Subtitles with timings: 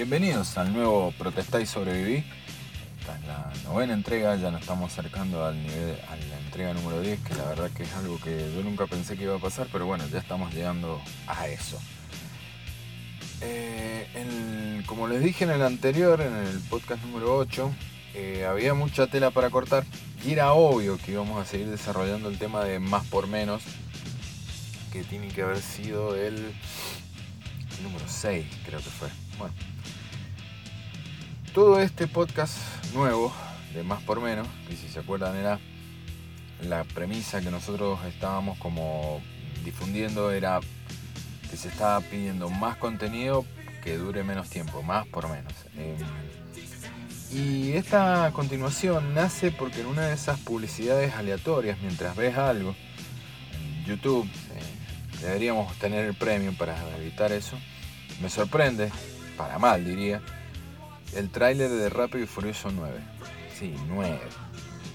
[0.00, 2.24] Bienvenidos al nuevo Protestá y Sobreviví.
[3.00, 7.02] Esta es la novena entrega, ya nos estamos acercando al nivel, a la entrega número
[7.02, 9.68] 10, que la verdad que es algo que yo nunca pensé que iba a pasar,
[9.70, 11.78] pero bueno, ya estamos llegando a eso.
[13.42, 17.70] Eh, como les dije en el anterior, en el podcast número 8,
[18.14, 19.84] eh, había mucha tela para cortar
[20.24, 23.62] y era obvio que íbamos a seguir desarrollando el tema de más por menos,
[24.94, 26.54] que tiene que haber sido el
[27.82, 29.10] número 6, creo que fue.
[29.40, 29.54] Bueno,
[31.54, 32.58] todo este podcast
[32.92, 33.32] nuevo,
[33.72, 35.58] de más por menos, que si se acuerdan era
[36.62, 39.22] la premisa que nosotros estábamos como
[39.64, 40.60] difundiendo, era
[41.50, 43.46] que se estaba pidiendo más contenido
[43.82, 45.54] que dure menos tiempo, más por menos.
[45.74, 45.96] Em,
[47.34, 52.76] y esta continuación nace porque en una de esas publicidades aleatorias, mientras ves algo
[53.54, 57.56] en YouTube, eh, deberíamos tener el premium para evitar eso,
[58.20, 58.90] me sorprende,
[59.36, 60.20] para mal diría,
[61.14, 62.98] el tráiler de Rápido y Furioso 9.
[63.58, 64.18] Sí, 9.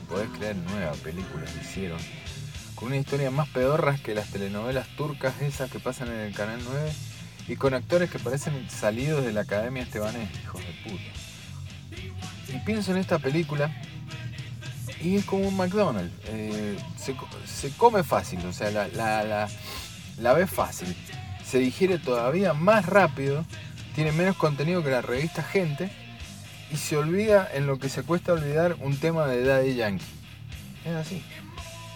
[0.10, 2.00] Podés creer, nueva película que hicieron.
[2.76, 6.60] Con una historia más pedorra que las telenovelas turcas esas que pasan en el Canal
[6.64, 6.92] 9
[7.48, 12.54] y con actores que parecen salidos de la Academia Estebanés, hijos de puta.
[12.54, 13.72] Y pienso en esta película
[15.02, 16.14] y es como un McDonald's.
[16.28, 19.48] Eh, se, come fácil, o sea, la, la,
[20.20, 20.96] la ve fácil.
[21.46, 23.46] Se digiere todavía más rápido,
[23.96, 25.90] tiene menos contenido que la revista Gente
[26.72, 30.06] y se olvida en lo que se cuesta olvidar un tema de Daddy Yankee.
[30.84, 31.24] Es así.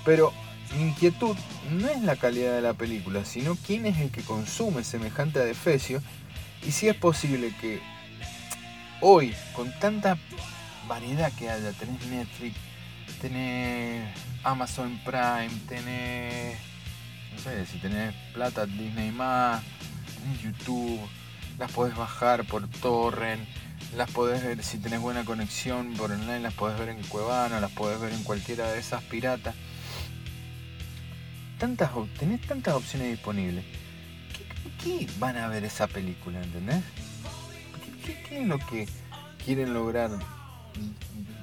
[0.05, 0.33] Pero
[0.75, 1.36] mi inquietud
[1.72, 6.02] no es la calidad de la película, sino quién es el que consume semejante adefesio
[6.66, 7.81] y si es posible que
[9.02, 10.17] hoy, con tanta
[10.88, 12.55] variedad que haya, tenés Netflix,
[13.21, 14.09] tenés
[14.43, 16.58] Amazon Prime, tenés,
[17.33, 20.99] no sé, si tenés plata Disney+, tenés YouTube,
[21.59, 23.45] las podés bajar por torrent,
[23.95, 27.71] las podés ver, si tenés buena conexión por online, las podés ver en Cuevana, las
[27.71, 29.53] podés ver en cualquiera de esas piratas.
[31.59, 33.65] Tantas, tenés tantas opciones disponibles.
[34.81, 36.81] ¿Qué, van a ver esa película, entendés?
[38.05, 38.87] ¿Qué, es lo que
[39.43, 40.11] quieren lograr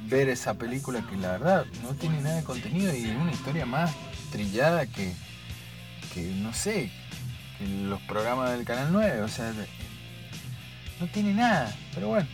[0.09, 3.95] ver esa película que la verdad no tiene nada de contenido y una historia más
[4.33, 5.13] trillada que,
[6.15, 6.91] que no sé,
[7.61, 9.21] los programas del Canal 9?
[9.21, 9.53] O sea,
[11.01, 11.75] no tiene nada.
[11.95, 12.27] Pero bueno,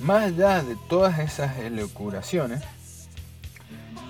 [0.00, 2.62] más allá de todas esas elucubraciones,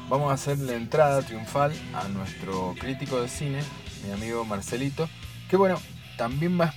[0.09, 3.61] vamos a hacer la entrada triunfal a nuestro crítico de cine,
[4.05, 5.09] mi amigo Marcelito,
[5.49, 5.81] que bueno,
[6.17, 6.75] también va,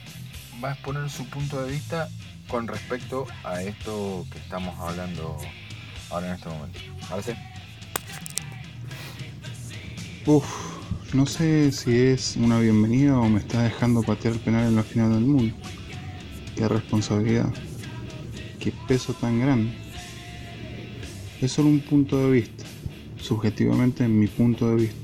[0.61, 2.09] a exponer su punto de vista
[2.47, 5.37] con respecto a esto que estamos hablando
[6.09, 6.79] ahora en este momento.
[7.09, 7.37] Marcel.
[10.25, 10.45] Uf,
[11.13, 15.11] no sé si es una bienvenida o me está dejando patear penal en la final
[15.13, 15.55] del mundo.
[16.55, 17.53] Qué responsabilidad.
[18.59, 19.73] Qué peso tan grande.
[21.41, 22.63] Es solo un punto de vista,
[23.19, 24.95] subjetivamente mi punto de vista.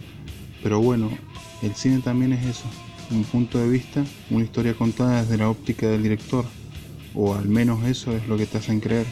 [0.62, 1.09] Pero bueno,
[1.63, 2.66] el cine también es eso,
[3.09, 6.46] un punto de vista, una historia contada desde la óptica del director,
[7.16, 9.07] o al menos eso es lo que te hacen creer.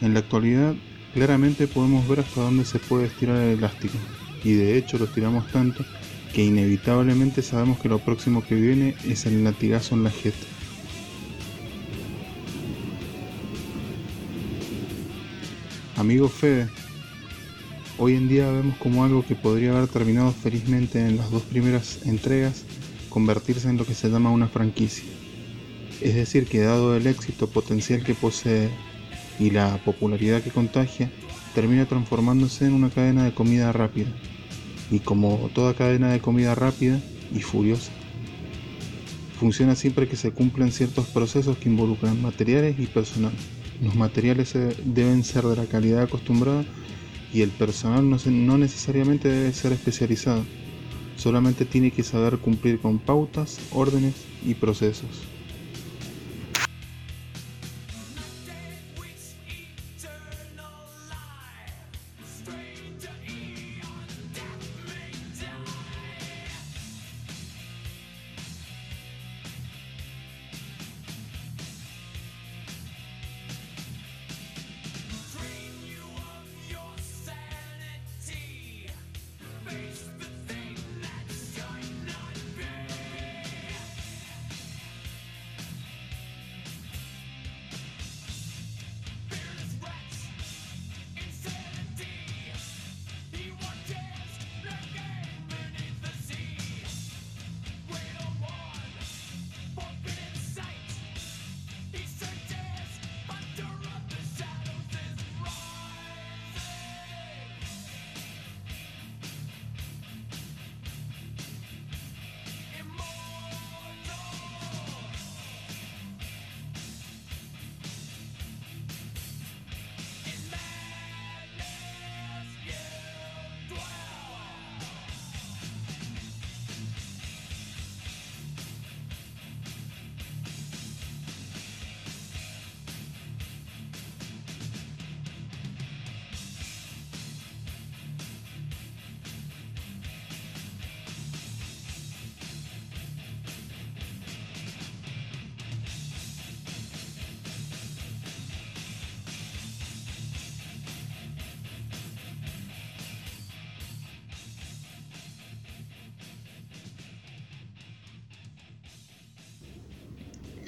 [0.00, 0.74] En la actualidad,
[1.14, 3.98] claramente podemos ver hasta dónde se puede estirar el elástico,
[4.42, 5.84] y de hecho lo estiramos tanto
[6.32, 10.46] que inevitablemente sabemos que lo próximo que viene es el latigazo en la jeta.
[15.96, 16.68] Amigo Fede,
[17.98, 22.06] hoy en día vemos como algo que podría haber terminado felizmente en las dos primeras
[22.06, 22.64] entregas,
[23.10, 25.04] convertirse en lo que se llama una franquicia.
[26.00, 28.70] Es decir, que dado el éxito potencial que posee
[29.38, 31.10] y la popularidad que contagia,
[31.54, 34.08] termina transformándose en una cadena de comida rápida
[34.90, 37.00] y como toda cadena de comida rápida
[37.34, 37.92] y furiosa.
[39.38, 43.32] Funciona siempre que se cumplen ciertos procesos que involucran materiales y personal.
[43.82, 44.52] Los materiales
[44.84, 46.64] deben ser de la calidad acostumbrada
[47.32, 50.44] y el personal no, no necesariamente debe ser especializado,
[51.16, 55.08] solamente tiene que saber cumplir con pautas, órdenes y procesos.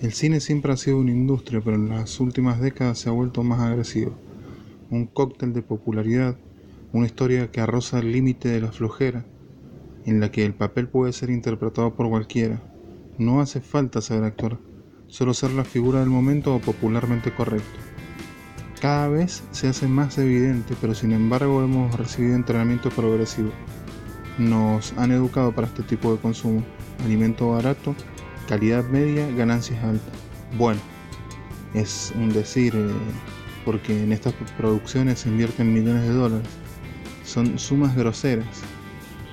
[0.03, 3.45] El cine siempre ha sido una industria, pero en las últimas décadas se ha vuelto
[3.45, 4.19] más agresivo.
[4.91, 6.37] Un cóctel de popularidad,
[6.93, 9.25] una historia que arroza el límite de la flojera,
[10.05, 12.61] en la que el papel puede ser interpretado por cualquiera.
[13.17, 14.59] No hace falta saber actuar,
[15.07, 17.79] solo ser la figura del momento o popularmente correcto.
[18.81, 23.53] Cada vez se hace más evidente, pero sin embargo hemos recibido entrenamiento progresivo.
[24.37, 26.65] Nos han educado para este tipo de consumo.
[27.05, 27.95] Alimento barato,
[28.49, 30.15] calidad media, ganancias altas.
[30.57, 30.81] Bueno,
[31.75, 32.91] es un decir, eh,
[33.65, 36.49] porque en estas producciones se invierten millones de dólares.
[37.25, 38.63] Son sumas groseras,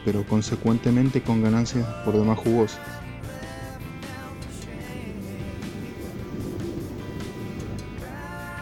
[0.06, 2.80] pero consecuentemente con ganancias por demás jugosas.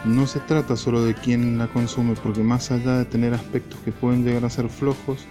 [0.04, 3.92] No se trata solo de quién la consume, porque más allá de tener aspectos que
[3.92, 5.26] pueden llegar a ser flojos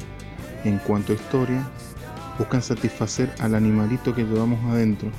[0.63, 1.67] en cuanto a historia,
[2.37, 5.09] buscan satisfacer al animalito que llevamos adentro,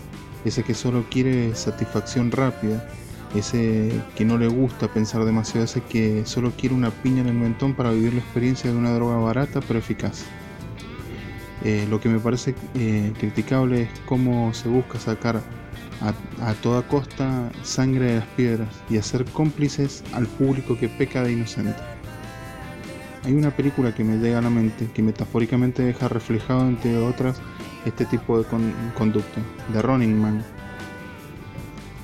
[0.45, 2.89] ese que solo quiere satisfacción rápida,
[3.35, 7.35] ese que no le gusta pensar demasiado, ese que solo quiere una piña en el
[7.35, 10.25] mentón para vivir la experiencia de una droga barata pero eficaz.
[11.65, 15.43] Eh, lo que me parece eh, criticable es cómo se busca sacar
[16.01, 21.33] a, toda costa sangre de las piedras y hacer cómplices al público que peca de
[21.33, 21.98] inocente.
[23.29, 27.43] Hay una película que me llega a la mente que metafóricamente deja reflejado entre otras
[27.85, 28.47] este tipo de
[28.97, 30.43] conducta, de Running Man.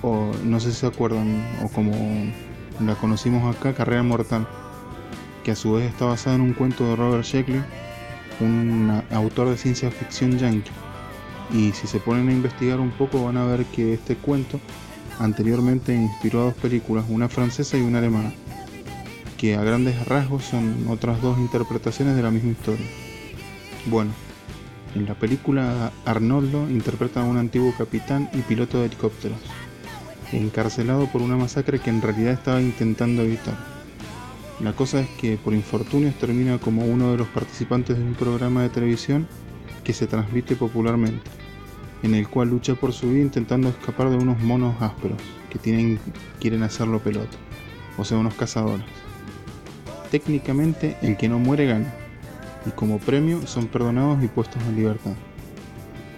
[0.03, 1.94] O no sé si se acuerdan, o como
[2.79, 4.47] la conocimos acá, Carrera Mortal,
[5.43, 7.62] que a su vez está basada en un cuento de Robert Sheckley,
[8.41, 10.73] un autor de ciencia ficción yankee
[11.55, 14.61] y si se ponen a investigar un poco van a ver que este cuento
[15.19, 18.35] anteriormente inspiró a dos películas, una francesa y una alemana,
[19.44, 22.87] que a grandes rasgos son otras dos interpretaciones de la misma historia.
[23.85, 24.11] Bueno,
[24.94, 29.37] en la película Arnoldo interpreta a un antiguo capitán y piloto de helicópteros,
[30.32, 33.55] encarcelado por una masacre que en realidad estaba intentando evitar.
[34.61, 38.62] La cosa es que por infortunios termina como uno de los participantes de un programa
[38.62, 39.29] de televisión
[39.85, 41.30] que se transmite popularmente,
[42.02, 45.18] en el cual lucha por su vida intentando escapar de unos monos ásperos
[45.50, 45.99] que tienen,
[46.40, 47.37] quieren hacerlo pelota,
[47.99, 49.03] o sea, unos cazadores.
[50.14, 51.92] Técnicamente, el que no muere gana,
[52.64, 55.14] y como premio son perdonados y puestos en libertad.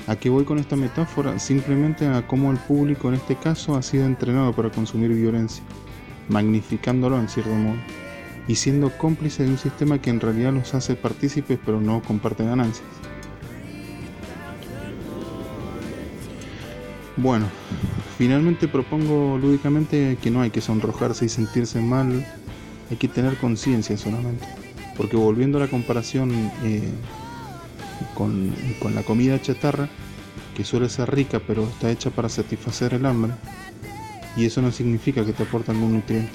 [0.06, 1.38] ¿A qué voy con esta metáfora?
[1.38, 5.64] Simplemente a cómo el público en este caso ha sido entrenado para consumir violencia,
[6.28, 7.78] magnificándolo en cierto modo,
[8.46, 12.44] y siendo cómplice de un sistema que en realidad los hace partícipes pero no comparte
[12.44, 12.86] ganancias.
[17.16, 17.46] Bueno,
[18.18, 22.26] finalmente propongo lúdicamente que no hay que sonrojarse y sentirse mal,
[22.90, 24.44] hay que tener conciencia solamente.
[24.96, 26.32] Porque volviendo a la comparación
[26.64, 26.90] eh,
[28.14, 29.88] con, con la comida chatarra,
[30.56, 33.32] que suele ser rica pero está hecha para satisfacer el hambre,
[34.36, 36.32] y eso no significa que te aporte algún nutriente.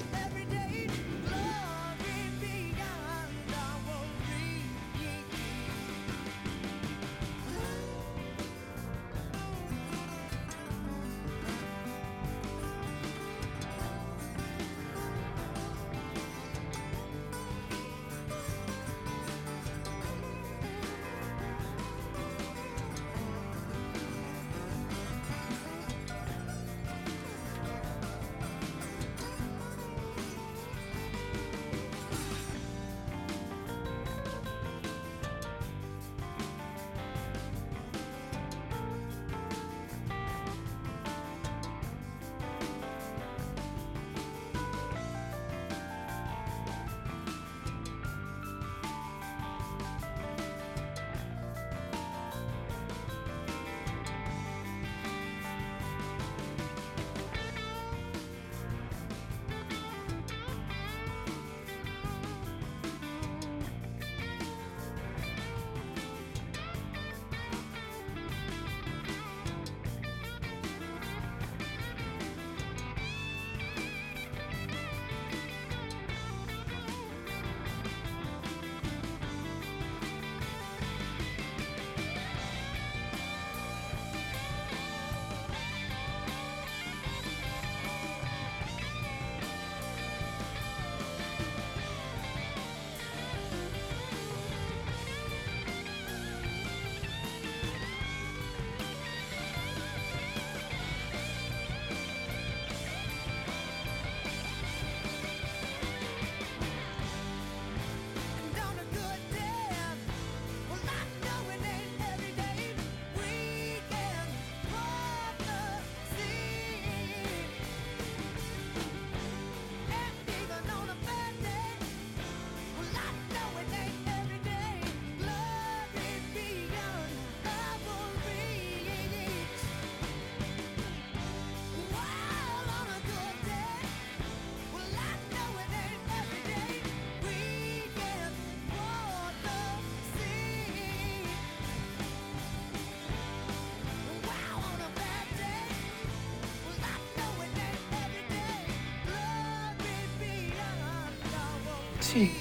[152.02, 152.32] Sí,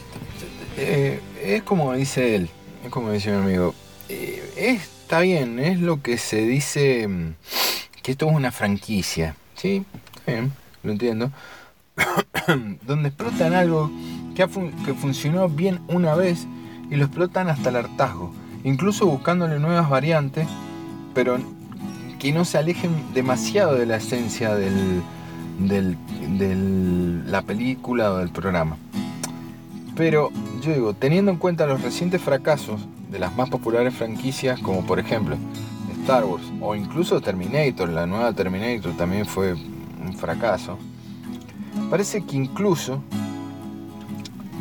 [0.76, 2.50] eh, es como dice él,
[2.84, 3.76] es como dice mi amigo.
[4.10, 7.36] Eh, está bien, es lo que se dice mm,
[8.02, 9.36] que esto es una franquicia.
[9.56, 9.86] Sí,
[10.82, 11.32] lo entiendo.
[12.88, 13.92] Donde explotan algo
[14.36, 16.48] que, funcionó bien una vez
[16.90, 18.34] y lo explotan hasta el hartazgo.
[18.64, 20.48] Incluso buscándole nuevas variantes,
[21.14, 21.38] pero
[22.20, 25.04] que no se alejen demasiado de la esencia del,
[25.60, 28.78] de la película o del programa.
[29.96, 30.32] Pero
[30.62, 35.00] yo digo, teniendo en cuenta los recientes fracasos de las más populares franquicias, como por
[35.00, 35.36] ejemplo
[36.02, 40.78] Star Wars o incluso Terminator, la nueva Terminator también fue un fracaso,
[41.90, 43.04] parece que incluso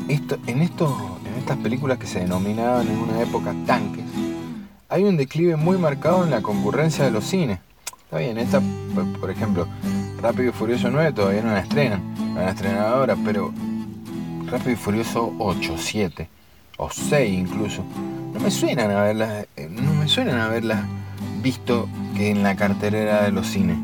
[0.08, 4.04] esto, en, esto, en estas películas que se denominaban en una época tanques,
[4.88, 7.60] hay un declive muy marcado en la concurrencia de los cines.
[8.04, 8.60] Está bien, esta,
[9.20, 9.68] por ejemplo,
[10.20, 12.02] Rápido y Furioso 9 todavía no la estrenan,
[12.34, 13.52] la van a ahora, pero
[14.50, 16.28] Rápido y Furioso 8, 7
[16.78, 17.84] o 6 incluso,
[18.32, 20.80] no me suenan a verlas, eh, no me suenan a verlas
[21.40, 23.78] visto que en la cartelera de los cines.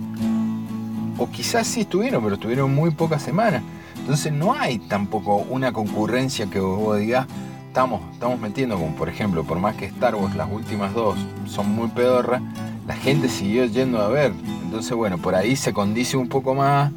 [1.18, 3.62] O quizás sí estuvieron, pero estuvieron muy pocas semanas.
[3.96, 7.28] Entonces no hay tampoco una concurrencia que vos digas,
[7.68, 11.74] estamos, estamos metiendo, como por ejemplo, por más que Star Wars las últimas dos son
[11.76, 12.42] muy pedorras,
[12.88, 14.32] la gente siguió yendo a ver.
[14.64, 16.90] Entonces bueno, por ahí se condice un poco más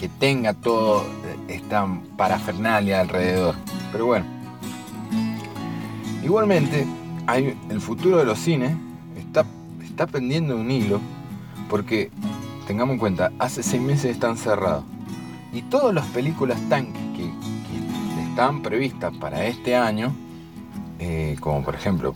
[0.00, 1.04] que tenga todo
[1.52, 3.54] esta parafernalia alrededor.
[3.90, 4.26] Pero bueno.
[6.22, 6.86] Igualmente,
[7.26, 8.76] hay, el futuro de los cines
[9.16, 9.44] está,
[9.82, 11.00] está pendiendo un hilo
[11.68, 12.10] porque,
[12.66, 14.84] tengamos en cuenta, hace seis meses están cerrados.
[15.52, 17.30] Y todas las películas tanques que,
[18.28, 20.10] estaban previstas para este año,
[20.98, 22.14] eh, como por ejemplo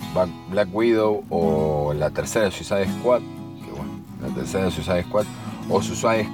[0.51, 5.27] Black Widow o la tercera Suicide Squad, que bueno, la tercera Suicide Squad,
[5.69, 6.27] o Suicide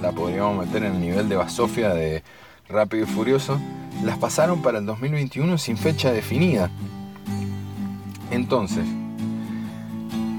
[0.00, 2.22] La podríamos meter en el nivel de basofia de
[2.68, 3.58] Rápido y Furioso,
[4.04, 6.70] las pasaron para el 2021 sin fecha definida.
[8.30, 8.86] Entonces,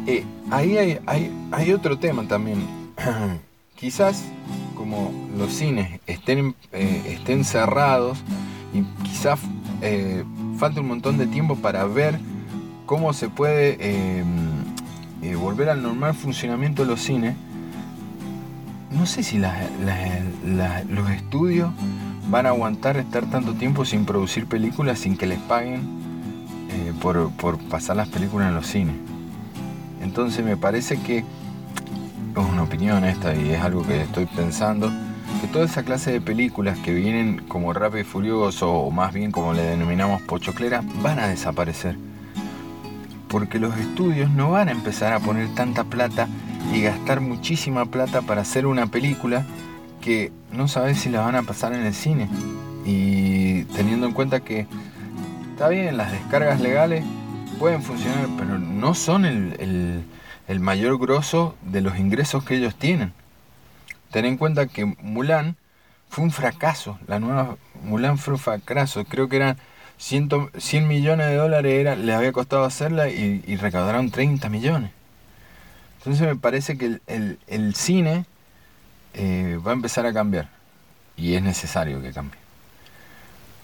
[0.06, 2.66] eh, ahí hay, hay, otro tema también.
[3.76, 4.24] quizás
[4.76, 8.20] como los cines estén, eh, estén cerrados
[8.74, 9.40] y quizás
[9.82, 10.24] eh,
[10.58, 12.18] falte un montón de tiempo para ver
[12.86, 14.24] cómo se puede
[15.38, 17.36] volver al normal funcionamiento de los cines,
[18.92, 21.72] no sé si los estudios
[22.30, 25.82] van a aguantar estar tanto tiempo sin producir películas sin que les paguen
[26.72, 28.96] eh, por, pasar las películas en los cines.
[30.02, 31.26] Entonces me parece que, es
[32.52, 34.92] una opinión esta y es algo que estoy pensando,
[35.42, 39.32] que toda esa clase de películas que vienen como Rápido y Furioso o más bien
[39.32, 41.98] como le denominamos Pochoclera van a desaparecer.
[43.28, 46.28] Porque los estudios no van a empezar a poner tanta plata
[46.74, 49.46] y gastar muchísima plata para hacer una película
[50.02, 52.30] que no sabes si la van a pasar en el cine.
[52.86, 54.68] Y teniendo en cuenta que
[55.52, 57.04] está bien, las descargas legales
[57.58, 60.04] pueden funcionar, pero no son el,
[60.60, 63.14] mayor grosso de los ingresos que ellos tienen.
[64.12, 65.58] Ten en cuenta que Mulan
[66.10, 66.98] fue un fracaso.
[67.08, 69.04] La nueva Mulan fue un fracaso.
[69.06, 69.58] Creo que eran
[69.98, 74.92] 100, 100 millones de dólares era, les había costado hacerla y, recaudaron 30 millones.
[75.98, 78.26] Entonces me parece que el, el cine
[79.14, 80.50] eh, va a empezar a cambiar
[81.16, 82.40] y es necesario que cambie.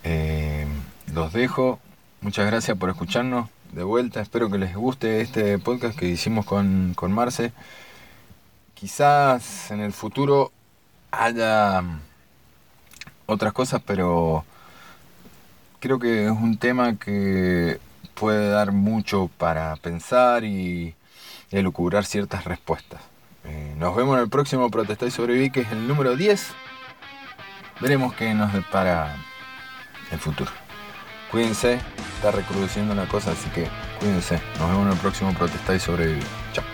[0.04, 0.66] Eh,
[1.14, 1.80] los dejo,
[2.22, 6.94] muchas gracias por escucharnos de vuelta, espero que les guste este podcast que hicimos con,
[6.96, 7.54] con Marce.
[8.74, 10.52] Quizás en el futuro
[11.12, 11.84] haya
[13.28, 14.44] otras cosas, pero
[15.80, 17.80] creo que es un tema que
[18.16, 20.96] puede dar mucho para pensar y
[21.60, 23.02] elucubrar ciertas respuestas.
[23.46, 26.48] Eh, nos vemos en el próximo Protestar y Sobreviví, que es el número 10.
[27.82, 29.16] Veremos qué nos depara
[30.12, 30.52] el futuro.
[31.32, 31.80] Cuídense,
[32.16, 33.68] está recrudeciendo la cosa, así que
[34.00, 34.40] cuídense.
[34.60, 36.24] Nos vemos en el próximo Protestar y Sobrevivir.
[36.54, 36.73] Chao.